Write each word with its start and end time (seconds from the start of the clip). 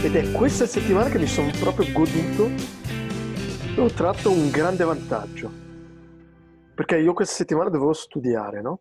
ed 0.00 0.14
è 0.14 0.30
questa 0.30 0.64
settimana 0.64 1.08
che 1.08 1.18
mi 1.18 1.26
sono 1.26 1.50
proprio 1.58 1.90
goduto 1.92 2.46
e 2.46 3.80
ho 3.80 3.88
tratto 3.88 4.30
un 4.30 4.48
grande 4.48 4.84
vantaggio. 4.84 5.50
Perché 6.72 6.98
io 6.98 7.12
questa 7.12 7.34
settimana 7.34 7.68
dovevo 7.68 7.92
studiare, 7.92 8.60
no? 8.60 8.78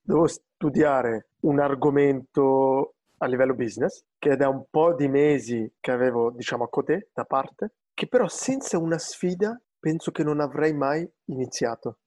Dovevo 0.00 0.28
studiare 0.28 1.30
un 1.40 1.58
argomento 1.58 2.94
a 3.18 3.26
livello 3.26 3.54
business, 3.54 4.04
che 4.16 4.30
è 4.30 4.36
da 4.36 4.48
un 4.48 4.64
po' 4.70 4.94
di 4.94 5.08
mesi 5.08 5.68
che 5.80 5.90
avevo, 5.90 6.30
diciamo, 6.30 6.62
a 6.62 6.68
cotè, 6.68 7.08
da 7.12 7.24
parte, 7.24 7.72
che 7.92 8.06
però 8.06 8.28
senza 8.28 8.78
una 8.78 8.98
sfida 8.98 9.60
penso 9.80 10.12
che 10.12 10.22
non 10.22 10.38
avrei 10.38 10.72
mai 10.72 11.08
iniziato. 11.24 11.98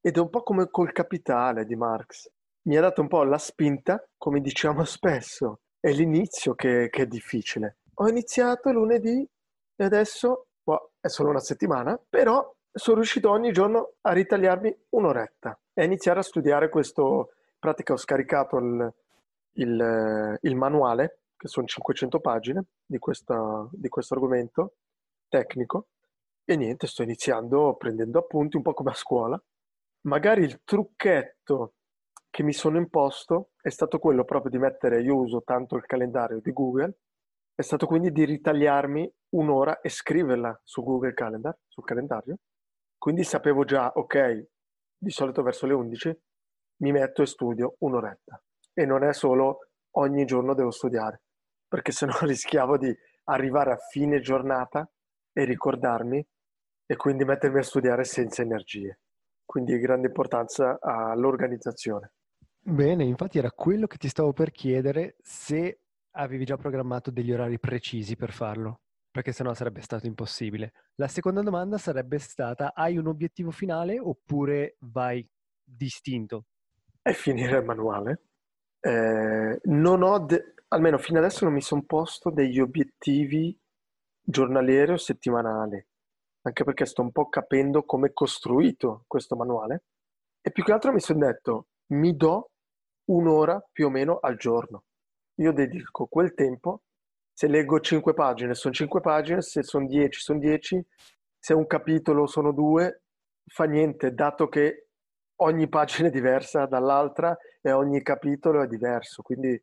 Ed 0.00 0.16
è 0.16 0.20
un 0.20 0.30
po' 0.30 0.42
come 0.42 0.70
col 0.70 0.92
capitale 0.92 1.66
di 1.66 1.76
Marx. 1.76 2.30
Mi 2.62 2.78
ha 2.78 2.80
dato 2.80 3.02
un 3.02 3.08
po' 3.08 3.22
la 3.24 3.38
spinta, 3.38 4.02
come 4.16 4.40
diciamo 4.40 4.82
spesso, 4.88 5.60
è 5.78 5.90
l'inizio 5.90 6.54
che, 6.54 6.88
che 6.90 7.02
è 7.02 7.06
difficile 7.06 7.76
ho 8.00 8.08
iniziato 8.08 8.70
lunedì 8.70 9.26
e 9.74 9.84
adesso 9.84 10.48
boh, 10.62 10.92
è 11.00 11.08
solo 11.08 11.30
una 11.30 11.40
settimana, 11.40 12.00
però 12.08 12.54
sono 12.70 12.96
riuscito 12.96 13.30
ogni 13.30 13.52
giorno 13.52 13.94
a 14.02 14.12
ritagliarmi 14.12 14.76
un'oretta 14.90 15.58
e 15.72 15.82
a 15.82 15.84
iniziare 15.84 16.20
a 16.20 16.22
studiare 16.22 16.68
questo. 16.68 17.32
In 17.58 17.58
pratica 17.58 17.92
ho 17.92 17.96
scaricato 17.96 18.58
il, 18.58 18.94
il, 19.54 20.38
il 20.40 20.56
manuale, 20.56 21.20
che 21.36 21.48
sono 21.48 21.66
500 21.66 22.20
pagine 22.20 22.64
di, 22.86 22.98
questa, 22.98 23.68
di 23.72 23.88
questo 23.88 24.14
argomento 24.14 24.74
tecnico, 25.28 25.88
e 26.44 26.56
niente, 26.56 26.86
sto 26.86 27.02
iniziando 27.02 27.74
prendendo 27.74 28.20
appunti 28.20 28.56
un 28.56 28.62
po' 28.62 28.74
come 28.74 28.90
a 28.90 28.94
scuola. 28.94 29.40
Magari 30.02 30.44
il 30.44 30.60
trucchetto 30.64 31.74
che 32.30 32.42
mi 32.44 32.52
sono 32.52 32.78
imposto 32.78 33.50
è 33.60 33.70
stato 33.70 33.98
quello 33.98 34.24
proprio 34.24 34.50
di 34.50 34.58
mettere, 34.58 35.02
io 35.02 35.16
uso 35.16 35.42
tanto 35.42 35.74
il 35.76 35.84
calendario 35.84 36.40
di 36.40 36.52
Google, 36.52 36.96
è 37.58 37.62
stato 37.62 37.86
quindi 37.86 38.12
di 38.12 38.24
ritagliarmi 38.24 39.12
un'ora 39.30 39.80
e 39.80 39.88
scriverla 39.88 40.60
su 40.62 40.84
Google 40.84 41.12
Calendar, 41.12 41.58
sul 41.66 41.82
calendario. 41.82 42.36
Quindi 42.96 43.24
sapevo 43.24 43.64
già, 43.64 43.90
ok, 43.92 44.46
di 44.96 45.10
solito 45.10 45.42
verso 45.42 45.66
le 45.66 45.74
11 45.74 46.20
mi 46.82 46.92
metto 46.92 47.22
e 47.22 47.26
studio 47.26 47.74
un'oretta. 47.78 48.40
E 48.72 48.86
non 48.86 49.02
è 49.02 49.12
solo 49.12 49.70
ogni 49.96 50.24
giorno 50.24 50.54
devo 50.54 50.70
studiare, 50.70 51.22
perché 51.66 51.90
sennò 51.90 52.16
rischiavo 52.22 52.78
di 52.78 52.96
arrivare 53.24 53.72
a 53.72 53.78
fine 53.90 54.20
giornata 54.20 54.88
e 55.32 55.44
ricordarmi 55.44 56.24
e 56.86 56.96
quindi 56.96 57.24
mettermi 57.24 57.58
a 57.58 57.64
studiare 57.64 58.04
senza 58.04 58.40
energie. 58.40 59.00
Quindi 59.44 59.76
grande 59.80 60.06
importanza 60.06 60.78
all'organizzazione. 60.80 62.12
Bene, 62.60 63.02
infatti 63.02 63.38
era 63.38 63.50
quello 63.50 63.88
che 63.88 63.96
ti 63.96 64.08
stavo 64.08 64.32
per 64.32 64.52
chiedere 64.52 65.16
se 65.22 65.80
avevi 66.18 66.44
già 66.44 66.56
programmato 66.56 67.10
degli 67.10 67.32
orari 67.32 67.58
precisi 67.58 68.16
per 68.16 68.32
farlo, 68.32 68.80
perché 69.10 69.32
sennò 69.32 69.54
sarebbe 69.54 69.80
stato 69.80 70.06
impossibile. 70.06 70.72
La 70.96 71.08
seconda 71.08 71.42
domanda 71.42 71.78
sarebbe 71.78 72.18
stata: 72.18 72.74
hai 72.74 72.96
un 72.96 73.06
obiettivo 73.06 73.50
finale 73.50 73.98
oppure 73.98 74.76
vai 74.80 75.26
distinto? 75.62 76.46
È 77.00 77.12
finire 77.12 77.58
il 77.58 77.64
manuale. 77.64 78.22
Eh, 78.80 79.60
non 79.62 80.02
ho, 80.02 80.18
de- 80.20 80.54
almeno 80.68 80.98
fino 80.98 81.18
adesso 81.18 81.44
non 81.44 81.54
mi 81.54 81.60
sono 81.60 81.84
posto 81.84 82.30
degli 82.30 82.60
obiettivi 82.60 83.58
giornalieri 84.20 84.92
o 84.92 84.96
settimanali, 84.96 85.84
anche 86.42 86.64
perché 86.64 86.84
sto 86.84 87.02
un 87.02 87.12
po' 87.12 87.28
capendo 87.28 87.84
come 87.84 88.08
è 88.08 88.12
costruito 88.12 89.04
questo 89.06 89.36
manuale. 89.36 89.84
E 90.40 90.50
più 90.50 90.64
che 90.64 90.72
altro 90.72 90.92
mi 90.92 91.00
sono 91.00 91.20
detto, 91.20 91.68
mi 91.92 92.14
do 92.16 92.50
un'ora 93.10 93.64
più 93.72 93.86
o 93.86 93.90
meno 93.90 94.18
al 94.18 94.36
giorno 94.36 94.84
io 95.38 95.52
dedico 95.52 96.06
quel 96.06 96.34
tempo, 96.34 96.82
se 97.32 97.46
leggo 97.46 97.80
5 97.80 98.14
pagine 98.14 98.54
sono 98.54 98.74
5 98.74 99.00
pagine, 99.00 99.42
se 99.42 99.62
sono 99.62 99.86
10 99.86 100.20
sono 100.20 100.38
10, 100.38 100.84
se 101.38 101.54
un 101.54 101.66
capitolo 101.66 102.26
sono 102.26 102.52
due, 102.52 103.02
fa 103.46 103.64
niente, 103.64 104.12
dato 104.12 104.48
che 104.48 104.88
ogni 105.36 105.68
pagina 105.68 106.08
è 106.08 106.10
diversa 106.10 106.66
dall'altra 106.66 107.36
e 107.60 107.70
ogni 107.70 108.02
capitolo 108.02 108.62
è 108.62 108.66
diverso, 108.66 109.22
quindi 109.22 109.60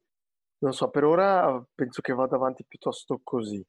non 0.60 0.74
so, 0.74 0.90
per 0.90 1.04
ora 1.04 1.64
penso 1.76 2.02
che 2.02 2.14
vada 2.14 2.36
avanti 2.36 2.64
piuttosto 2.66 3.20
così. 3.24 3.64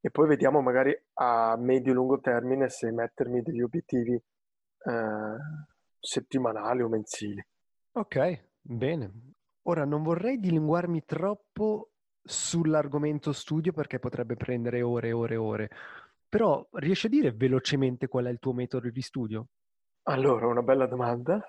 E 0.00 0.10
poi 0.10 0.26
vediamo 0.26 0.60
magari 0.60 0.94
a 1.14 1.56
medio-lungo 1.56 2.20
termine 2.20 2.68
se 2.68 2.90
mettermi 2.90 3.40
degli 3.40 3.62
obiettivi 3.62 4.12
eh, 4.12 5.36
settimanali 5.98 6.82
o 6.82 6.88
mensili. 6.88 7.42
Ok, 7.92 8.48
bene. 8.60 9.10
Ora, 9.66 9.84
non 9.84 10.02
vorrei 10.02 10.38
dilinguarmi 10.38 11.04
troppo 11.04 11.90
sull'argomento 12.22 13.32
studio 13.32 13.72
perché 13.72 13.98
potrebbe 13.98 14.36
prendere 14.36 14.82
ore 14.82 15.08
e 15.08 15.12
ore 15.12 15.34
e 15.34 15.38
ore, 15.38 15.70
però 16.28 16.66
riesci 16.72 17.06
a 17.06 17.10
dire 17.10 17.32
velocemente 17.32 18.08
qual 18.08 18.26
è 18.26 18.30
il 18.30 18.38
tuo 18.38 18.52
metodo 18.52 18.90
di 18.90 19.00
studio? 19.00 19.46
Allora, 20.04 20.46
una 20.46 20.62
bella 20.62 20.86
domanda. 20.86 21.40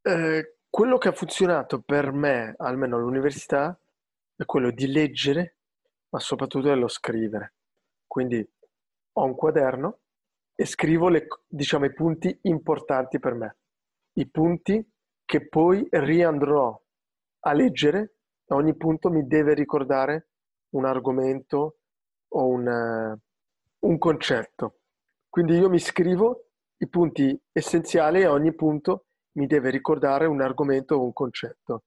Eh, 0.00 0.56
quello 0.68 0.98
che 0.98 1.08
ha 1.08 1.12
funzionato 1.12 1.80
per 1.82 2.10
me, 2.10 2.54
almeno 2.58 2.96
all'università, 2.96 3.78
è 4.34 4.44
quello 4.44 4.70
di 4.70 4.86
leggere, 4.88 5.56
ma 6.08 6.18
soprattutto 6.18 6.68
dello 6.68 6.88
scrivere. 6.88 7.54
Quindi 8.08 8.44
ho 9.12 9.24
un 9.24 9.34
quaderno 9.36 9.98
e 10.54 10.64
scrivo 10.64 11.08
le, 11.08 11.26
diciamo, 11.46 11.84
i 11.84 11.92
punti 11.92 12.36
importanti 12.42 13.20
per 13.20 13.34
me, 13.34 13.56
i 14.14 14.26
punti 14.26 14.84
che 15.24 15.46
poi 15.46 15.86
riandrò 15.90 16.80
a 17.44 17.52
leggere, 17.52 18.14
a 18.46 18.54
ogni 18.54 18.76
punto 18.76 19.10
mi 19.10 19.26
deve 19.26 19.54
ricordare 19.54 20.28
un 20.70 20.84
argomento 20.84 21.78
o 22.28 22.46
un, 22.46 22.66
uh, 22.66 23.86
un 23.86 23.98
concetto. 23.98 24.80
Quindi 25.28 25.56
io 25.56 25.68
mi 25.68 25.78
scrivo 25.78 26.48
i 26.78 26.88
punti 26.88 27.38
essenziali 27.52 28.20
e 28.20 28.24
a 28.24 28.32
ogni 28.32 28.54
punto 28.54 29.06
mi 29.32 29.46
deve 29.46 29.70
ricordare 29.70 30.26
un 30.26 30.40
argomento 30.40 30.96
o 30.96 31.04
un 31.04 31.12
concetto. 31.12 31.84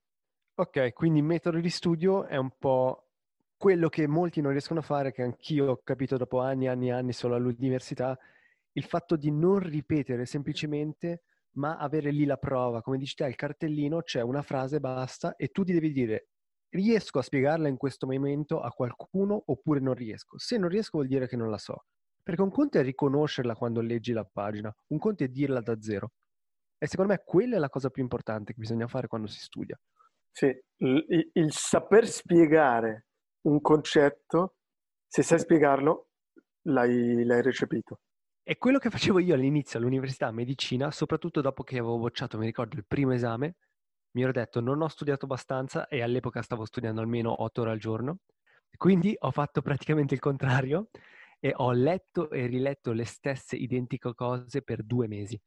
Ok, 0.56 0.94
quindi 0.94 1.20
il 1.20 1.26
metodo 1.26 1.60
di 1.60 1.70
studio 1.70 2.26
è 2.26 2.38
un 2.38 2.52
po' 2.58 3.10
quello 3.58 3.90
che 3.90 4.08
molti 4.08 4.42
non 4.42 4.52
riescono 4.52 4.80
a 4.80 4.84
fare, 4.84 5.12
che 5.12 5.22
anch'io 5.22 5.70
ho 5.70 5.82
capito 5.84 6.18
dopo 6.18 6.40
anni 6.40 6.66
e 6.66 6.70
anni 6.70 6.88
e 6.88 6.92
anni 6.92 7.14
solo 7.14 7.36
all'università, 7.36 8.18
il 8.74 8.84
fatto 8.84 9.16
di 9.16 9.32
non 9.32 9.60
ripetere 9.60 10.26
semplicemente 10.26 11.24
ma 11.58 11.78
avere 11.78 12.12
lì 12.12 12.26
la 12.26 12.38
prova, 12.38 12.82
come 12.82 12.98
dici 12.98 13.16
te, 13.16 13.26
il 13.26 13.36
cartellino 13.36 14.02
c'è 14.02 14.22
una 14.22 14.42
frase, 14.42 14.80
basta, 14.80 15.36
e 15.36 15.50
tu 15.50 15.64
ti 15.64 15.74
devi 15.74 15.92
dire 15.92 16.28
riesco 16.76 17.20
a 17.20 17.22
spiegarla 17.22 17.68
in 17.68 17.78
questo 17.78 18.06
momento 18.06 18.60
a 18.60 18.70
qualcuno 18.70 19.42
oppure 19.46 19.80
non 19.80 19.94
riesco. 19.94 20.38
Se 20.38 20.58
non 20.58 20.70
riesco 20.70 20.98
vuol 20.98 21.08
dire 21.08 21.28
che 21.28 21.38
non 21.38 21.50
la 21.50 21.58
so. 21.58 21.86
Perché 22.22 22.42
un 22.42 22.52
conto 22.52 22.78
è 22.78 22.84
riconoscerla 22.84 23.56
quando 23.56 23.82
leggi 23.82 24.12
la 24.12 24.26
pagina, 24.26 24.76
un 24.88 25.00
conto 25.00 25.24
è 25.24 25.28
dirla 25.28 25.62
da 25.62 25.80
zero. 25.80 26.12
E 26.78 26.88
secondo 26.88 27.14
me 27.14 27.22
quella 27.24 27.56
è 27.56 27.60
la 27.60 27.70
cosa 27.70 27.90
più 27.90 28.02
importante 28.04 28.54
che 28.54 28.60
bisogna 28.60 28.88
fare 28.88 29.08
quando 29.08 29.28
si 29.28 29.40
studia. 29.40 29.80
Sì, 30.32 30.48
il, 30.78 31.30
il 31.34 31.52
saper 31.54 32.08
spiegare 32.08 33.08
un 33.44 33.62
concetto, 33.62 34.56
se 35.08 35.24
sai 35.24 35.40
spiegarlo, 35.40 36.10
l'hai, 36.64 37.24
l'hai 37.24 37.42
recepito. 37.42 38.02
È 38.48 38.60
quello 38.60 38.78
che 38.78 38.92
facevo 38.92 39.18
io 39.18 39.34
all'inizio 39.34 39.80
all'università 39.80 40.30
medicina, 40.32 40.92
soprattutto 40.92 41.42
dopo 41.42 41.64
che 41.64 41.80
avevo 41.80 41.98
bocciato, 41.98 42.38
mi 42.38 42.46
ricordo, 42.46 42.76
il 42.76 42.86
primo 42.86 43.12
esame, 43.12 43.56
mi 44.12 44.22
ero 44.22 44.32
detto 44.32 44.60
non 44.62 44.84
ho 44.84 44.88
studiato 44.88 45.26
abbastanza 45.26 45.88
e 45.88 46.04
all'epoca 46.04 46.44
stavo 46.44 46.64
studiando 46.64 47.02
almeno 47.02 47.42
otto 47.42 47.62
ore 47.62 47.72
al 47.72 47.80
giorno, 47.80 48.20
quindi 48.78 49.16
ho 49.18 49.32
fatto 49.32 49.64
praticamente 49.64 50.14
il 50.14 50.20
contrario 50.20 50.90
e 51.40 51.54
ho 51.56 51.72
letto 51.72 52.30
e 52.30 52.46
riletto 52.46 52.92
le 52.92 53.06
stesse 53.06 53.56
identiche 53.56 54.14
cose 54.14 54.62
per 54.62 54.84
due 54.84 55.08
mesi. 55.08 55.42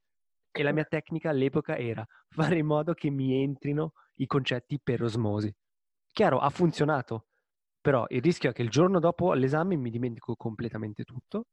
E 0.51 0.61
la 0.63 0.73
mia 0.73 0.83
tecnica 0.83 1.29
all'epoca 1.29 1.77
era 1.77 2.05
fare 2.27 2.57
in 2.57 2.65
modo 2.65 2.93
che 2.93 3.09
mi 3.09 3.41
entrino 3.41 3.93
i 4.15 4.25
concetti 4.25 4.77
per 4.83 5.03
osmosi. 5.03 5.53
Chiaro, 6.11 6.39
ha 6.39 6.49
funzionato, 6.49 7.27
però 7.79 8.05
il 8.09 8.21
rischio 8.21 8.49
è 8.49 8.53
che 8.53 8.61
il 8.61 8.69
giorno 8.69 8.99
dopo 8.99 9.31
l'esame 9.33 9.77
mi 9.77 9.89
dimentico 9.89 10.35
completamente 10.35 11.05
tutto 11.05 11.45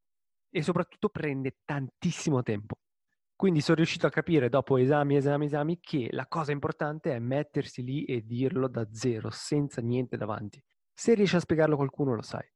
e 0.56 0.62
soprattutto 0.62 1.10
prende 1.10 1.58
tantissimo 1.66 2.42
tempo. 2.42 2.76
Quindi 3.36 3.60
sono 3.60 3.76
riuscito 3.76 4.06
a 4.06 4.10
capire 4.10 4.48
dopo 4.48 4.78
esami, 4.78 5.16
esami, 5.16 5.44
esami 5.44 5.78
che 5.80 6.08
la 6.12 6.26
cosa 6.26 6.50
importante 6.50 7.12
è 7.12 7.18
mettersi 7.18 7.82
lì 7.82 8.06
e 8.06 8.24
dirlo 8.24 8.66
da 8.66 8.88
zero, 8.90 9.28
senza 9.28 9.82
niente 9.82 10.16
davanti. 10.16 10.58
Se 10.94 11.12
riesci 11.12 11.36
a 11.36 11.40
spiegarlo 11.40 11.74
a 11.74 11.76
qualcuno 11.76 12.14
lo 12.14 12.22
sai. 12.22 12.50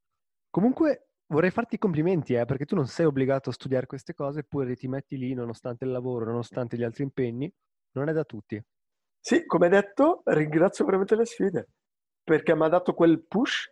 Comunque 0.49 1.09
vorrei 1.27 1.51
farti 1.51 1.75
i 1.75 1.79
complimenti, 1.79 2.33
eh, 2.33 2.47
perché 2.47 2.65
tu 2.65 2.75
non 2.75 2.87
sei 2.87 3.05
obbligato 3.05 3.51
a 3.51 3.53
studiare 3.53 3.85
queste 3.85 4.15
cose, 4.15 4.41
eppure 4.41 4.75
ti 4.77 4.89
metti 4.89 5.19
lì 5.19 5.35
nonostante 5.35 5.85
il 5.85 5.91
lavoro, 5.91 6.25
nonostante 6.25 6.79
gli 6.79 6.83
altri 6.83 7.03
impegni. 7.03 7.53
Non 7.93 8.09
è 8.09 8.15
da 8.15 8.25
tutti. 8.25 8.59
Sì, 9.21 9.45
come 9.45 9.69
detto, 9.69 10.23
ringrazio 10.25 10.87
veramente 10.87 11.17
le 11.17 11.27
sfide, 11.27 11.69
perché 12.25 12.55
mi 12.57 12.63
ha 12.63 12.69
dato 12.69 12.95
quel 12.95 13.23
push 13.27 13.71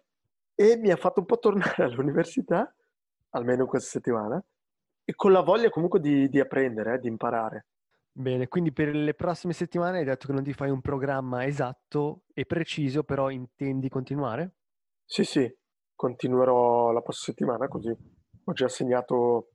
e 0.55 0.77
mi 0.77 0.91
ha 0.91 0.97
fatto 0.97 1.21
un 1.21 1.27
po' 1.27 1.39
tornare 1.39 1.85
all'università, 1.85 2.71
almeno 3.31 3.67
questa 3.67 3.91
settimana, 3.91 4.43
e 5.05 5.15
con 5.15 5.33
la 5.33 5.41
voglia 5.41 5.71
comunque 5.71 6.01
di, 6.01 6.29
di 6.29 6.41
apprendere, 6.41 6.95
eh, 6.95 6.99
di 6.99 7.09
imparare. 7.09 7.67
Bene, 8.13 8.49
quindi 8.49 8.73
per 8.73 8.95
le 8.95 9.15
prossime 9.15 9.53
settimane 9.53 9.99
hai 9.99 10.05
detto 10.05 10.27
che 10.27 10.33
non 10.33 10.43
ti 10.43 10.53
fai 10.53 10.71
un 10.71 10.81
programma 10.81 11.47
esatto 11.47 12.25
e 12.35 12.45
preciso, 12.47 13.05
però 13.05 13.31
intendi 13.31 13.89
continuare? 13.89 14.55
Sì, 15.05 15.25
sì, 15.25 15.57
continuerò 15.95 16.91
la 16.91 17.01
prossima 17.01 17.37
settimana 17.37 17.69
così. 17.69 17.97
Ho 18.45 18.53
già 18.53 18.69
segnato, 18.69 19.51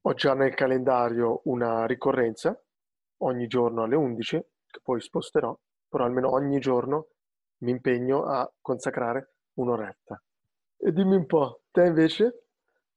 ho 0.00 0.14
già 0.14 0.34
nel 0.34 0.54
calendario 0.54 1.40
una 1.44 1.86
ricorrenza 1.86 2.56
ogni 3.18 3.46
giorno 3.46 3.82
alle 3.82 3.96
11, 3.96 4.36
che 4.66 4.80
poi 4.82 5.00
sposterò, 5.00 5.56
però 5.88 6.04
almeno 6.04 6.30
ogni 6.32 6.60
giorno 6.60 7.08
mi 7.58 7.72
impegno 7.72 8.24
a 8.24 8.50
consacrare 8.60 9.34
un'oretta. 9.54 10.22
E 10.76 10.92
dimmi 10.92 11.16
un 11.16 11.26
po', 11.26 11.62
te 11.70 11.84
invece, 11.84 12.43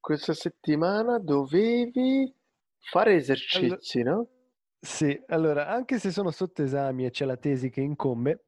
questa 0.00 0.34
settimana 0.34 1.18
dovevi 1.18 2.32
fare 2.78 3.14
esercizi, 3.14 4.00
allora, 4.00 4.16
no? 4.16 4.28
Sì, 4.80 5.22
allora, 5.26 5.68
anche 5.68 5.98
se 5.98 6.10
sono 6.10 6.30
sotto 6.30 6.62
esami 6.62 7.04
e 7.04 7.10
c'è 7.10 7.24
la 7.24 7.36
tesi 7.36 7.70
che 7.70 7.80
incombe, 7.80 8.46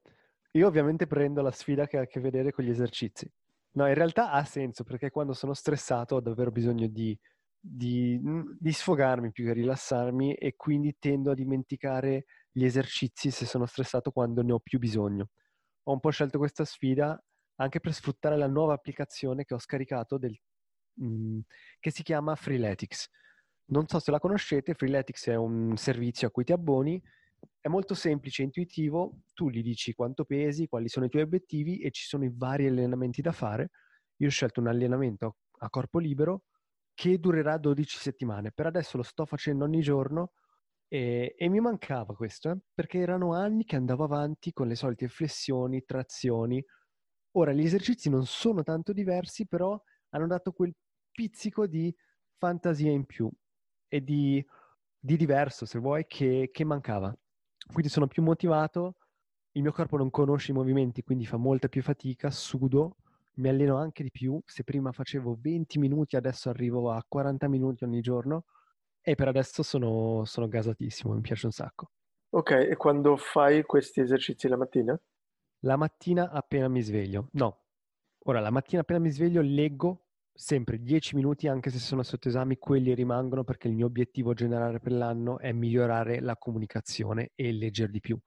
io 0.53 0.67
ovviamente 0.67 1.07
prendo 1.07 1.43
la 1.43 1.51
sfida 1.51 1.87
che 1.87 1.99
ha 1.99 2.03
a 2.03 2.07
che 2.07 2.21
vedere 2.21 2.53
con 2.53 2.65
gli 2.65 2.71
esercizi. 2.71 3.31
No, 3.73 3.87
in 3.87 3.95
realtà 3.95 4.33
ha 4.33 4.45
senso 4.45 4.83
perché 4.83 5.11
quando 5.11 5.33
sono 5.33 5.55
stressato 5.55 6.17
ho 6.17 6.21
davvero 6.21 6.51
bisogno 6.51 6.89
di, 6.89 7.17
di, 7.59 8.21
di 8.59 8.73
sfogarmi 8.73 9.31
più 9.31 9.45
che 9.45 9.53
rilassarmi 9.53 10.35
e 10.35 10.57
quindi 10.57 10.97
tendo 10.99 11.31
a 11.31 11.35
dimenticare 11.35 12.25
gli 12.51 12.65
esercizi 12.65 13.31
se 13.31 13.47
sono 13.47 13.67
stressato 13.67 14.11
quando 14.11 14.43
ne 14.43 14.53
ho 14.53 14.59
più 14.59 14.79
bisogno. 14.79 15.29
Ho 15.85 15.93
un 15.93 16.01
po' 16.01 16.11
scelto 16.11 16.39
questa 16.39 16.65
sfida 16.65 17.23
anche 17.57 17.79
per 17.81 17.93
sfruttare 17.93 18.37
la 18.37 18.49
nuova 18.49 18.75
applicazione 18.75 19.45
che 19.45 19.55
ho 19.55 19.59
scaricato 19.59 20.19
del, 20.19 20.37
mh, 20.95 21.07
mm, 21.07 21.39
che 21.79 21.91
si 21.91 22.03
chiama 22.03 22.35
Freeletics. 22.35 23.09
Non 23.67 23.87
so 23.87 23.99
se 23.99 24.11
la 24.11 24.19
conoscete, 24.19 24.75
Freeletics 24.75 25.29
è 25.29 25.37
un 25.37 25.77
servizio 25.77 26.29
a 26.29 26.31
cui 26.31 26.45
ti 26.45 26.53
abboni, 26.53 27.01
è 27.61 27.69
molto 27.69 27.95
semplice, 27.95 28.43
intuitivo, 28.43 29.21
tu 29.35 29.49
gli 29.49 29.63
dici 29.63 29.95
quanto 29.95 30.25
pesi, 30.25 30.67
quali 30.67 30.89
sono 30.89 31.07
i 31.07 31.09
tuoi 31.09 31.23
obiettivi 31.23 31.79
e 31.81 31.91
ci 31.91 32.07
sono 32.07 32.25
i 32.25 32.33
vari 32.35 32.67
allenamenti 32.67 33.23
da 33.23 33.33
fare. 33.33 33.71
Io 34.17 34.29
ho 34.29 34.31
scelto 34.31 34.61
un 34.61 34.67
allenamento 34.67 35.37
a 35.59 35.69
corpo 35.71 35.99
libero 35.99 36.45
che 36.95 37.19
durerà 37.19 37.57
12 37.59 37.99
settimane. 37.99 38.53
Per 38.53 38.67
adesso 38.67 38.97
lo 38.97 39.03
sto 39.03 39.25
facendo 39.25 39.65
ogni 39.65 39.81
giorno 39.81 40.33
e, 40.89 41.35
e 41.37 41.49
mi 41.49 41.61
mancava 41.61 42.15
questo, 42.15 42.51
eh, 42.51 42.59
perché 42.75 42.99
erano 42.99 43.33
anni 43.35 43.65
che 43.65 43.77
andavo 43.77 44.05
avanti 44.05 44.53
con 44.53 44.67
le 44.69 44.75
solite 44.75 45.09
flessioni, 45.09 45.85
trazioni. 45.85 46.63
Ora, 47.33 47.53
gli 47.53 47.65
esercizi 47.65 48.11
non 48.11 48.27
sono 48.27 48.63
tanto 48.63 48.93
diversi, 48.93 49.47
però 49.47 49.81
hanno 50.11 50.27
dato 50.27 50.53
quel 50.53 50.75
pizzico 51.11 51.67
di 51.67 51.95
fantasia 52.37 52.91
in 52.91 53.05
più 53.05 53.31
e 53.89 54.03
di, 54.03 54.45
di 54.99 55.17
diverso, 55.17 55.67
se 55.67 55.79
vuoi, 55.79 56.07
che, 56.07 56.51
che 56.53 56.65
mancava. 56.65 57.15
Quindi 57.73 57.91
sono 57.91 58.07
più 58.07 58.23
motivato, 58.23 58.97
il 59.53 59.63
mio 59.63 59.73
corpo 59.73 59.97
non 59.97 60.11
conosce 60.11 60.53
i 60.53 60.55
movimenti, 60.55 61.03
quindi 61.03 61.27
fa 61.27 61.37
molta 61.37 61.69
più 61.69 61.83
fatica, 61.83 62.31
sudo, 62.31 62.97
mi 63.35 63.49
alleno 63.49 63.77
anche 63.77 64.03
di 64.03 64.11
più. 64.11 64.41
Se 64.45 64.65
prima 64.65 64.93
facevo 64.93 65.37
20 65.41 65.79
minuti, 65.79 66.17
adesso 66.17 66.49
arrivo 66.49 66.91
a 66.91 67.05
40 67.07 67.49
minuti 67.49 67.85
ogni 67.85 68.01
giorno 68.01 68.45
e 69.03 69.15
per 69.15 69.29
adesso 69.29 69.63
sono, 69.63 70.25
sono 70.25 70.49
gasatissimo, 70.49 71.15
mi 71.15 71.21
piace 71.21 71.47
un 71.47 71.53
sacco. 71.53 71.91
Ok, 72.31 72.51
e 72.53 72.77
quando 72.77 73.17
fai 73.17 73.65
questi 73.65 74.01
esercizi 74.01 74.47
la 74.47 74.57
mattina? 74.57 75.01
La 75.61 75.77
mattina 75.77 76.31
appena 76.31 76.69
mi 76.69 76.81
sveglio. 76.81 77.29
No, 77.33 77.60
ora 78.25 78.41
la 78.41 78.51
mattina 78.51 78.83
appena 78.83 78.99
mi 78.99 79.11
sveglio 79.11 79.41
leggo 79.43 80.05
sempre 80.33 80.79
10 80.79 81.17
minuti, 81.17 81.49
anche 81.49 81.71
se 81.71 81.79
sono 81.79 82.03
sotto 82.03 82.29
esami, 82.29 82.57
quelli 82.57 82.95
rimangono 82.95 83.45
perché 83.45 83.69
il 83.69 83.75
mio 83.75 83.87
obiettivo 83.87 84.33
generale 84.33 84.79
per 84.81 84.93
l'anno 84.93 85.39
è 85.39 85.53
migliorare 85.53 86.21
la 86.21 86.37
comunicazione 86.37 87.33
e 87.35 87.53
leggere 87.53 87.93
di 87.93 88.01
più. 88.01 88.19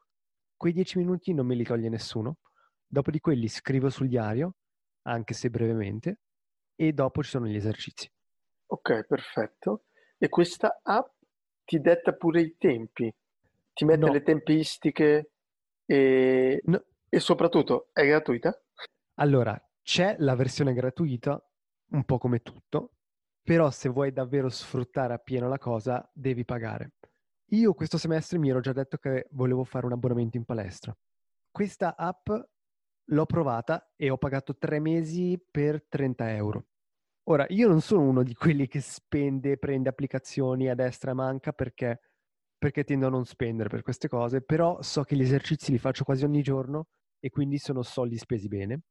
Quei 0.56 0.74
10 0.74 1.00
minuti 1.00 1.34
non 1.34 1.45
me 1.48 1.56
li 1.56 1.63
toglie 1.63 1.90
nessuno. 1.90 2.38
Dopo 2.86 3.10
di 3.10 3.19
quelli 3.19 3.48
scrivo 3.48 3.90
sul 3.90 4.07
diario, 4.07 4.56
anche 5.04 5.34
se 5.34 5.50
brevemente, 5.50 6.19
e 6.75 6.94
dopo 6.94 7.24
ci 7.24 7.30
sono 7.30 7.48
gli 7.48 7.56
esercizi. 7.56 8.07
Ok, 8.68 9.06
perfetto. 9.06 9.86
E 10.18 10.30
questa 10.30 10.80
app 10.84 11.16
ti 11.66 11.80
detta 11.80 12.13
pure 12.13 12.42
i 12.42 12.56
tempi, 12.57 13.12
ti 13.74 13.86
mette 13.86 14.06
No, 14.06 14.12
le 14.12 14.22
tempistiche 14.22 15.31
e, 15.86 16.62
no. 16.66 16.84
e 17.10 17.19
soprattutto 17.19 17.90
è 17.94 18.06
gratuita? 18.06 18.56
Allora, 19.16 19.60
c'è 19.83 20.15
la 20.19 20.35
versione 20.35 20.74
gratuita, 20.74 21.41
un 21.91 22.03
po' 22.06 22.18
come 22.18 22.39
tutto, 22.39 22.94
però 23.44 23.69
se 23.69 23.89
vuoi 23.89 24.12
davvero 24.13 24.50
sfruttare 24.50 25.13
appieno 25.13 25.47
la 25.47 25.59
cosa, 25.59 26.09
devi 26.13 26.45
pagare. 26.45 26.94
Io 27.51 27.74
questo 27.74 27.97
semestre 27.97 28.39
mi 28.39 28.50
ero 28.50 28.62
già 28.62 28.71
detto 28.71 28.97
che 28.97 29.27
volevo 29.31 29.63
fare 29.63 29.85
un 29.85 29.91
abbonamento 29.91 30.38
in 30.38 30.45
palestra. 30.45 30.95
Questa 31.51 31.95
app 31.95 32.30
l'ho 33.07 33.25
provata 33.25 33.94
e 33.95 34.09
ho 34.09 34.18
pagato 34.18 34.57
tre 34.57 34.80
mesi 34.80 35.39
per 35.51 35.85
30 35.88 36.33
euro. 36.33 36.65
Ora, 37.25 37.45
io 37.50 37.68
non 37.68 37.81
sono 37.81 38.01
uno 38.01 38.24
di 38.24 38.33
quelli 38.33 38.68
che 38.68 38.81
spende, 38.81 39.57
prende 39.57 39.89
applicazioni 39.89 40.69
a 40.69 40.75
destra 40.75 41.12
e 41.12 41.13
manca 41.13 41.51
perché, 41.51 42.00
perché 42.57 42.83
tendo 42.83 43.07
a 43.07 43.09
non 43.09 43.25
spendere 43.25 43.69
per 43.69 43.81
queste 43.81 44.07
cose, 44.07 44.41
però 44.41 44.81
so 44.81 45.03
che 45.03 45.15
gli 45.15 45.21
esercizi 45.21 45.71
li 45.71 45.77
faccio 45.77 46.03
quasi 46.06 46.24
ogni 46.25 46.41
giorno 46.41 46.88
e 47.19 47.30
quindi 47.30 47.57
sono 47.59 47.83
soldi 47.83 48.18
spesi 48.18 48.47
bene. 48.47 48.81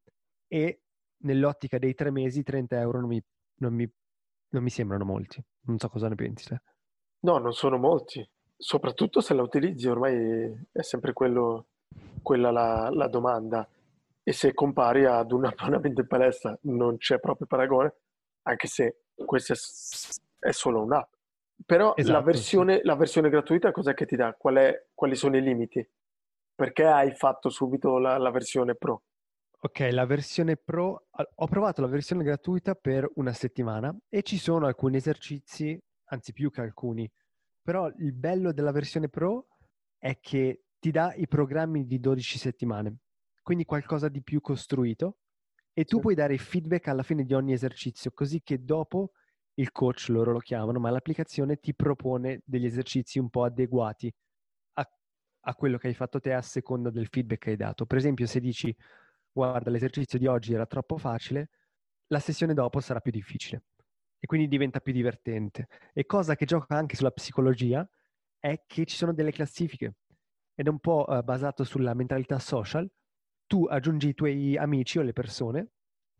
E 0.52 0.82
nell'ottica 1.22 1.78
dei 1.78 1.94
tre 1.94 2.10
mesi 2.10 2.42
30 2.42 2.78
euro 2.78 3.00
non 3.00 3.08
mi, 3.08 3.24
non 3.60 3.72
mi, 3.72 3.90
non 4.50 4.62
mi 4.62 4.68
sembrano 4.68 5.06
molti. 5.06 5.42
Non 5.62 5.78
so 5.78 5.88
cosa 5.88 6.08
ne 6.08 6.14
pensi 6.14 6.46
te. 6.48 6.60
No, 7.20 7.38
non 7.38 7.54
sono 7.54 7.78
molti, 7.78 8.28
soprattutto 8.54 9.22
se 9.22 9.32
la 9.32 9.40
utilizzi, 9.40 9.88
ormai 9.88 10.52
è 10.70 10.82
sempre 10.82 11.14
quello, 11.14 11.68
quella 12.20 12.50
la, 12.50 12.90
la 12.92 13.08
domanda. 13.08 13.66
E 14.22 14.32
se 14.34 14.52
compari 14.52 15.06
ad 15.06 15.32
un 15.32 15.46
abbonamento 15.48 16.02
in 16.02 16.06
palestra 16.06 16.58
non 16.64 16.98
c'è 16.98 17.18
proprio 17.18 17.46
paragone, 17.46 17.94
anche 18.42 18.66
se 18.66 19.04
questa 19.14 19.54
è 20.38 20.50
solo 20.52 20.82
un'app. 20.82 21.12
Però 21.64 21.94
la 21.94 21.94
Esatto, 21.96 22.20
sì. 22.20 22.24
versione, 22.24 22.80
la 22.82 22.96
versione 22.96 23.30
gratuita 23.30 23.72
cos'è 23.72 23.94
che 23.94 24.04
ti 24.04 24.16
dà? 24.16 24.34
Qual 24.34 24.56
è- 24.56 24.86
quali 24.92 25.14
sono 25.14 25.38
i 25.38 25.42
limiti? 25.42 25.88
Perché 26.54 26.84
hai 26.84 27.14
fatto 27.14 27.48
subito 27.48 27.96
la, 27.96 28.18
la 28.18 28.30
versione 28.30 28.74
Pro? 28.74 29.04
Ok, 29.64 29.78
la 29.92 30.06
versione 30.06 30.56
Pro, 30.56 31.06
ho 31.36 31.46
provato 31.46 31.80
la 31.82 31.86
versione 31.86 32.24
gratuita 32.24 32.74
per 32.74 33.08
una 33.14 33.32
settimana 33.32 33.96
e 34.08 34.22
ci 34.22 34.36
sono 34.36 34.66
alcuni 34.66 34.96
esercizi, 34.96 35.80
anzi 36.06 36.32
più 36.32 36.50
che 36.50 36.62
alcuni, 36.62 37.08
però 37.62 37.86
il 37.98 38.12
bello 38.12 38.52
della 38.52 38.72
versione 38.72 39.08
Pro 39.08 39.46
è 39.98 40.18
che 40.18 40.64
ti 40.80 40.90
dà 40.90 41.14
i 41.14 41.28
programmi 41.28 41.86
di 41.86 42.00
12 42.00 42.38
settimane, 42.38 42.96
quindi 43.40 43.64
qualcosa 43.64 44.08
di 44.08 44.20
più 44.20 44.40
costruito 44.40 45.18
e 45.72 45.84
tu 45.84 45.96
Sì. 45.96 46.00
puoi 46.02 46.14
dare 46.16 46.36
feedback 46.38 46.88
alla 46.88 47.04
fine 47.04 47.22
di 47.24 47.32
ogni 47.32 47.52
esercizio, 47.52 48.10
così 48.10 48.42
che 48.42 48.64
dopo 48.64 49.12
il 49.54 49.70
coach, 49.70 50.06
loro 50.08 50.32
lo 50.32 50.38
chiamano, 50.40 50.80
ma 50.80 50.90
l'applicazione 50.90 51.58
ti 51.58 51.72
propone 51.72 52.40
degli 52.44 52.64
esercizi 52.66 53.20
un 53.20 53.30
po' 53.30 53.44
adeguati 53.44 54.12
a, 54.74 54.90
a 55.40 55.54
quello 55.54 55.78
che 55.78 55.88
hai 55.88 55.94
fatto 55.94 56.20
te 56.20 56.32
a 56.32 56.42
seconda 56.42 56.90
del 56.90 57.06
feedback 57.08 57.40
che 57.44 57.50
hai 57.50 57.56
dato. 57.56 57.86
Per 57.86 57.98
esempio, 57.98 58.26
se 58.26 58.40
dici 58.40 58.74
guarda, 59.32 59.70
l'esercizio 59.70 60.18
di 60.18 60.26
oggi 60.26 60.52
era 60.54 60.66
troppo 60.66 60.98
facile, 60.98 61.50
la 62.08 62.20
sessione 62.20 62.54
dopo 62.54 62.80
sarà 62.80 63.00
più 63.00 63.10
difficile 63.10 63.64
e 64.18 64.26
quindi 64.26 64.46
diventa 64.46 64.80
più 64.80 64.92
divertente. 64.92 65.66
E 65.92 66.06
cosa 66.06 66.36
che 66.36 66.44
gioca 66.44 66.76
anche 66.76 66.96
sulla 66.96 67.10
psicologia 67.10 67.88
è 68.38 68.62
che 68.66 68.84
ci 68.84 68.96
sono 68.96 69.12
delle 69.12 69.32
classifiche 69.32 69.94
ed 70.54 70.66
è 70.66 70.70
un 70.70 70.78
po' 70.78 71.06
eh, 71.08 71.22
basato 71.22 71.64
sulla 71.64 71.94
mentalità 71.94 72.38
social. 72.38 72.88
Tu 73.46 73.64
aggiungi 73.64 74.08
i 74.08 74.14
tuoi 74.14 74.56
amici 74.56 74.98
o 74.98 75.02
le 75.02 75.12
persone 75.12 75.70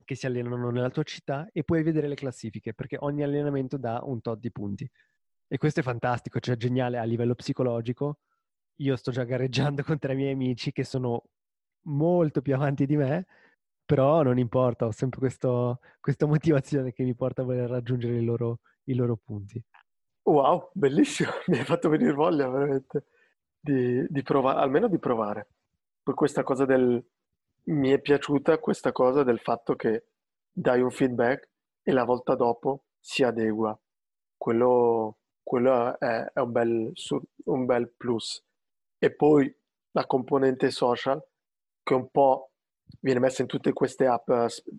che 0.05 0.15
si 0.15 0.27
allenano 0.27 0.71
nella 0.71 0.91
tua 0.91 1.05
città 1.05 1.49
e 1.53 1.63
puoi 1.65 1.83
vedere 1.83 2.09
le 2.09 2.15
classifiche 2.15 2.75
perché 2.75 2.97
ogni 3.01 3.23
allenamento 3.23 3.77
dà 3.77 4.01
un 4.03 4.21
tot 4.21 4.41
di 4.41 4.51
punti. 4.51 4.91
E 5.47 5.59
questo 5.59 5.81
è 5.81 5.83
fantastico, 5.83 6.41
cioè 6.41 6.57
geniale 6.57 6.99
a 6.99 7.05
livello 7.05 7.35
psicologico. 7.35 8.19
Io 8.77 8.97
sto 8.97 9.13
già 9.13 9.25
gareggiando 9.25 9.83
con 9.85 9.99
tre 9.99 10.15
miei 10.15 10.33
amici 10.33 10.73
che 10.73 10.85
sono 10.85 11.25
molto 11.85 12.43
più 12.43 12.55
avanti 12.55 12.87
di 12.87 12.97
me, 12.97 13.27
però 13.85 14.23
non 14.23 14.39
importa, 14.39 14.87
ho 14.87 14.93
sempre 14.93 15.19
questo- 15.21 15.81
questa 16.01 16.27
motivazione 16.27 16.93
che 16.93 17.05
mi 17.05 17.15
porta 17.15 17.43
a 17.43 17.45
voler 17.45 17.69
raggiungere 17.69 18.17
i 18.19 18.25
loro, 18.25 18.61
i 18.85 18.95
loro 18.95 19.17
punti. 19.17 19.63
Wow, 20.25 20.71
bellissimo, 20.73 21.31
mi 21.49 21.59
hai 21.59 21.65
fatto 21.65 21.89
venire 21.89 22.13
voglia 22.13 22.49
veramente 22.49 23.05
di, 23.59 24.05
di 24.09 24.23
provare, 24.23 24.61
almeno 24.61 24.89
di 24.89 24.99
provare. 24.99 25.49
Poi 26.03 26.15
questa 26.15 26.43
cosa 26.43 26.65
del... 26.65 27.03
Mi 27.65 27.91
è 27.91 28.01
piaciuta 28.01 28.59
questa 28.59 28.91
cosa 28.91 29.23
del 29.23 29.39
fatto 29.39 29.77
che 29.77 30.07
dai 30.51 30.81
un 30.81 30.91
feedback 30.91 31.49
e 31.83 31.93
la 31.93 32.05
volta 32.05 32.35
dopo 32.35 32.87
si 32.99 33.23
adegua. 33.23 33.79
Quello, 34.37 35.19
quello 35.43 35.99
è, 35.99 36.31
è 36.33 36.41
un, 36.41 36.51
bel, 36.51 36.93
un 37.45 37.65
bel 37.65 37.93
plus. 37.97 38.45
E 38.99 39.15
poi 39.15 39.55
la 39.93 40.07
componente 40.07 40.71
social, 40.71 41.23
che 41.83 41.95
un 41.95 42.09
po' 42.11 42.51
viene 43.01 43.21
messa 43.21 43.43
in 43.43 43.49
tutte 43.49 43.73
queste 43.73 44.07
app 44.07 44.31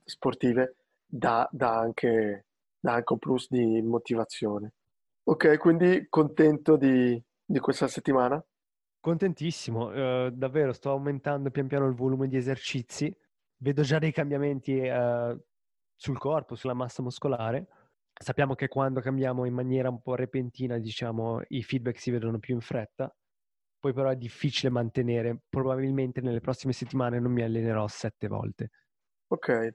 sportive, 0.03 0.75
dà, 1.05 1.47
dà, 1.51 1.77
anche, 1.79 2.45
dà 2.79 2.93
anche 2.93 3.13
un 3.13 3.19
plus 3.19 3.47
di 3.49 3.81
motivazione. 3.81 4.73
Ok, 5.23 5.57
quindi 5.57 6.07
contento 6.09 6.75
di, 6.75 7.21
di 7.45 7.59
questa 7.59 7.87
settimana? 7.87 8.43
Contentissimo, 8.99 9.89
uh, 10.25 10.29
davvero 10.31 10.71
sto 10.71 10.91
aumentando 10.91 11.51
pian 11.51 11.67
piano 11.67 11.87
il 11.87 11.93
volume 11.93 12.27
di 12.27 12.37
esercizi, 12.37 13.13
vedo 13.57 13.81
già 13.81 13.99
dei 13.99 14.11
cambiamenti 14.11 14.77
uh, 14.79 15.37
sul 15.95 16.17
corpo, 16.17 16.55
sulla 16.55 16.73
massa 16.73 17.01
muscolare. 17.01 17.67
Sappiamo 18.13 18.53
che 18.55 18.67
quando 18.67 19.01
cambiamo 19.01 19.45
in 19.45 19.53
maniera 19.53 19.89
un 19.89 20.01
po' 20.01 20.15
repentina, 20.15 20.77
diciamo, 20.77 21.41
i 21.49 21.63
feedback 21.63 21.99
si 21.99 22.11
vedono 22.11 22.39
più 22.39 22.53
in 22.53 22.61
fretta, 22.61 23.13
poi 23.83 23.91
però 23.91 24.11
è 24.11 24.15
difficile 24.15 24.71
mantenere. 24.71 25.39
Probabilmente 25.49 26.21
nelle 26.21 26.39
prossime 26.39 26.71
settimane 26.71 27.19
non 27.19 27.33
mi 27.33 27.41
allenerò 27.41 27.85
sette 27.89 28.29
volte. 28.29 28.69
Ok, 29.27 29.73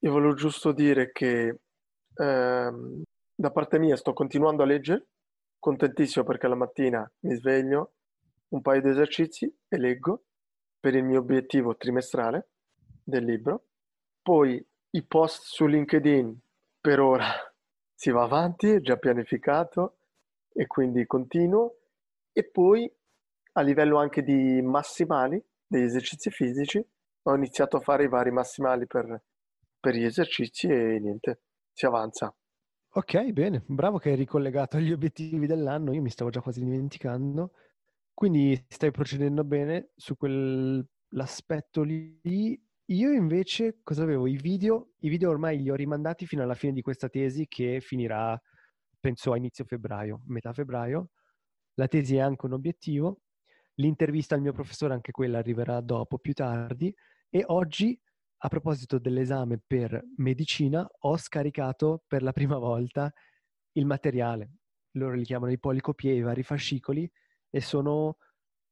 io 0.00 0.12
volevo 0.12 0.34
giusto 0.34 0.72
dire 0.72 1.10
che 1.12 1.60
ehm, 2.14 3.02
da 3.34 3.50
parte 3.50 3.78
mia 3.78 3.96
sto 3.96 4.12
continuando 4.12 4.62
a 4.62 4.66
leggere, 4.66 5.06
contentissimo 5.58 6.26
perché 6.26 6.46
la 6.46 6.56
mattina 6.56 7.10
mi 7.20 7.34
sveglio, 7.36 7.94
un 8.48 8.60
paio 8.60 8.82
di 8.82 8.90
esercizi 8.90 9.50
e 9.66 9.78
leggo 9.78 10.24
per 10.78 10.94
il 10.94 11.04
mio 11.04 11.20
obiettivo 11.20 11.74
trimestrale 11.74 12.50
del 13.02 13.24
libro. 13.24 13.68
Poi 14.20 14.62
i 14.90 15.02
post 15.04 15.44
su 15.44 15.64
LinkedIn 15.64 16.38
per 16.82 17.00
ora 17.00 17.24
si 17.94 18.10
va 18.10 18.24
avanti, 18.24 18.72
è 18.72 18.80
già 18.80 18.98
pianificato 18.98 20.00
e 20.52 20.66
quindi 20.66 21.06
continuo. 21.06 21.76
E 22.30 22.44
poi 22.44 22.92
a 23.58 23.62
livello 23.62 23.98
anche 23.98 24.22
di 24.22 24.62
massimali, 24.62 25.42
degli 25.66 25.82
esercizi 25.82 26.30
fisici, 26.30 26.84
ho 27.22 27.34
iniziato 27.34 27.76
a 27.76 27.80
fare 27.80 28.04
i 28.04 28.08
vari 28.08 28.30
massimali 28.30 28.86
per, 28.86 29.22
per 29.80 29.94
gli 29.96 30.04
esercizi 30.04 30.68
e 30.68 31.00
niente, 31.00 31.40
si 31.72 31.84
avanza. 31.84 32.32
Ok, 32.90 33.32
bene, 33.32 33.64
bravo 33.66 33.98
che 33.98 34.10
hai 34.10 34.16
ricollegato 34.16 34.76
agli 34.76 34.92
obiettivi 34.92 35.46
dell'anno, 35.46 35.92
io 35.92 36.00
mi 36.00 36.08
stavo 36.08 36.30
già 36.30 36.40
quasi 36.40 36.62
dimenticando. 36.62 37.52
Quindi 38.14 38.64
stai 38.68 38.92
procedendo 38.92 39.42
bene 39.44 39.90
su 39.96 40.16
quell'aspetto 40.16 41.82
lì. 41.82 42.60
Io 42.86 43.12
invece 43.12 43.80
cosa 43.82 44.04
avevo? 44.04 44.28
I 44.28 44.36
video, 44.36 44.92
I 45.00 45.08
video 45.08 45.30
ormai 45.30 45.60
li 45.60 45.68
ho 45.68 45.74
rimandati 45.74 46.26
fino 46.26 46.42
alla 46.42 46.54
fine 46.54 46.72
di 46.72 46.80
questa 46.80 47.08
tesi 47.08 47.46
che 47.48 47.80
finirà, 47.80 48.40
penso, 49.00 49.32
a 49.32 49.36
inizio 49.36 49.64
febbraio, 49.64 50.22
metà 50.26 50.52
febbraio. 50.52 51.10
La 51.74 51.88
tesi 51.88 52.16
è 52.16 52.20
anche 52.20 52.46
un 52.46 52.52
obiettivo. 52.52 53.20
L'intervista 53.78 54.34
al 54.34 54.40
mio 54.40 54.52
professore, 54.52 54.94
anche 54.94 55.12
quella 55.12 55.38
arriverà 55.38 55.80
dopo, 55.80 56.18
più 56.18 56.32
tardi. 56.32 56.94
E 57.28 57.44
oggi, 57.46 57.98
a 58.38 58.48
proposito 58.48 58.98
dell'esame 58.98 59.60
per 59.64 60.02
medicina, 60.16 60.88
ho 61.00 61.16
scaricato 61.16 62.02
per 62.06 62.22
la 62.22 62.32
prima 62.32 62.58
volta 62.58 63.12
il 63.72 63.86
materiale. 63.86 64.52
Loro 64.92 65.14
li 65.14 65.24
chiamano 65.24 65.52
i 65.52 65.58
policopie, 65.58 66.14
i 66.14 66.22
vari 66.22 66.42
fascicoli, 66.42 67.10
e 67.50 67.60
sono 67.60 68.16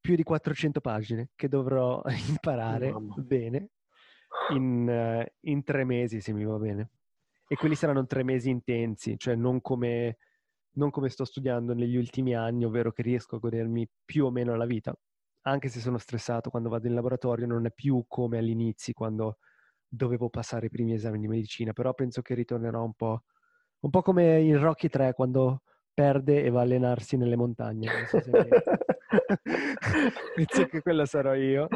più 0.00 0.14
di 0.14 0.22
400 0.22 0.80
pagine 0.80 1.30
che 1.34 1.48
dovrò 1.48 2.02
imparare 2.28 2.92
Mamma. 2.92 3.14
bene 3.18 3.70
in, 4.50 4.88
uh, 4.88 5.48
in, 5.48 5.64
tre 5.64 5.84
mesi, 5.84 6.20
se 6.20 6.32
mi 6.32 6.44
va 6.44 6.56
bene. 6.58 6.90
E 7.48 7.56
quelli 7.56 7.74
saranno 7.74 8.06
tre 8.06 8.22
mesi 8.22 8.50
intensi, 8.50 9.18
cioè 9.18 9.34
non 9.34 9.60
come, 9.60 10.18
non 10.76 10.90
come 10.90 11.08
sto 11.08 11.24
studiando 11.24 11.74
negli 11.74 11.96
ultimi 11.96 12.34
anni, 12.34 12.64
ovvero 12.64 12.92
che 12.92 13.02
riesco 13.02 13.36
a 13.36 13.38
godermi 13.38 13.88
più 14.04 14.26
o 14.26 14.30
meno 14.30 14.56
la 14.56 14.66
vita. 14.66 14.94
Anche 15.42 15.68
se 15.68 15.80
sono 15.80 15.98
stressato 15.98 16.50
quando 16.50 16.68
vado 16.68 16.86
in 16.86 16.94
laboratorio, 16.94 17.46
non 17.46 17.66
è 17.66 17.70
più 17.70 18.04
come 18.08 18.38
all'inizio, 18.38 18.92
quando 18.92 19.38
dovevo 19.88 20.28
passare 20.28 20.66
i 20.66 20.70
primi 20.70 20.94
esami 20.94 21.20
di 21.20 21.28
medicina, 21.28 21.72
però 21.72 21.94
penso 21.94 22.20
che 22.22 22.34
ritornerò 22.34 22.82
un 22.82 22.94
po', 22.94 23.22
un 23.80 23.90
po' 23.90 24.02
come 24.02 24.40
in 24.40 24.58
Rocky 24.58 24.88
3, 24.88 25.14
quando 25.14 25.62
perde 25.94 26.42
e 26.42 26.50
va 26.50 26.60
a 26.60 26.62
allenarsi 26.62 27.16
nelle 27.16 27.36
montagne. 27.36 27.86
Non 27.86 28.06
so 28.06 28.20
se 28.20 28.32
Penso 30.34 30.66
che 30.66 30.82
quello 30.82 31.06
sarò 31.06 31.34
io. 31.34 31.68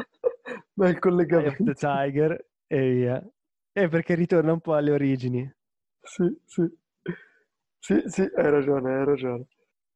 Ma 0.75 0.89
il 0.89 0.99
collegamento. 0.99 1.63
The 1.63 1.73
Tiger 1.73 2.45
e 2.67 2.91
via. 2.91 3.25
Eh, 3.73 3.87
perché 3.87 4.15
ritorna 4.15 4.51
un 4.51 4.59
po' 4.59 4.75
alle 4.75 4.91
origini. 4.91 5.49
Sì, 6.03 6.37
sì. 6.45 6.69
Sì, 7.83 7.99
sì, 8.05 8.21
hai 8.21 8.51
ragione, 8.51 8.93
hai 8.93 9.05
ragione. 9.05 9.47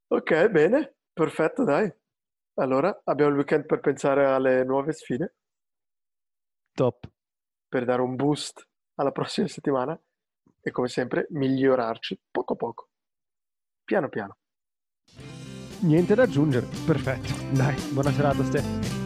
Ok, 0.08 0.48
bene, 0.48 0.96
perfetto, 1.12 1.62
dai. 1.62 1.88
Allora, 2.54 3.00
abbiamo 3.04 3.30
il 3.30 3.36
weekend 3.36 3.64
per 3.64 3.78
pensare 3.78 4.26
alle 4.26 4.64
nuove 4.64 4.92
sfide. 4.92 5.36
Top. 6.72 7.08
Per 7.68 7.84
dare 7.84 8.02
un 8.02 8.16
boost 8.16 8.68
alla 8.96 9.12
prossima 9.12 9.46
settimana 9.46 9.96
e 10.60 10.70
come 10.72 10.88
sempre 10.88 11.28
migliorarci 11.30 12.20
poco 12.28 12.54
a 12.54 12.56
poco 12.56 12.88
piano 13.84 14.08
piano. 14.08 14.38
Niente 15.82 16.16
da 16.16 16.24
aggiungere, 16.24 16.66
perfetto. 16.84 17.32
Dai, 17.54 17.76
buona 17.92 18.10
serata 18.10 18.42
a 18.42 19.05